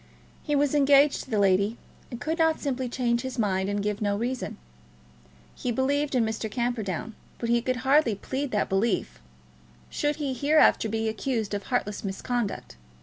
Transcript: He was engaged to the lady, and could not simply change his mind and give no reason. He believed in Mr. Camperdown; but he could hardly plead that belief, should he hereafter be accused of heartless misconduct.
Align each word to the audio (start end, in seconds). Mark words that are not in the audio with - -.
He 0.41 0.55
was 0.55 0.73
engaged 0.73 1.23
to 1.25 1.29
the 1.29 1.37
lady, 1.37 1.77
and 2.09 2.19
could 2.19 2.39
not 2.39 2.59
simply 2.59 2.89
change 2.89 3.21
his 3.21 3.37
mind 3.37 3.69
and 3.69 3.83
give 3.83 4.01
no 4.01 4.17
reason. 4.17 4.57
He 5.53 5.71
believed 5.71 6.15
in 6.15 6.25
Mr. 6.25 6.49
Camperdown; 6.49 7.13
but 7.37 7.49
he 7.49 7.61
could 7.61 7.75
hardly 7.85 8.15
plead 8.15 8.49
that 8.49 8.67
belief, 8.67 9.19
should 9.91 10.15
he 10.15 10.33
hereafter 10.33 10.89
be 10.89 11.07
accused 11.07 11.53
of 11.53 11.65
heartless 11.67 12.03
misconduct. 12.03 12.77